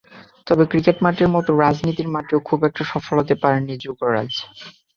তবে 0.47 0.63
ক্রিকেট 0.71 0.97
মাঠের 1.03 1.29
মতো 1.35 1.49
রাজনীতির 1.63 2.09
মাঠেও 2.09 2.39
খুব 2.45 2.59
একটা 2.69 2.83
সফল 2.91 3.15
হতে 3.21 3.35
পারেননি 3.41 3.75
যোগরাজ। 3.83 4.31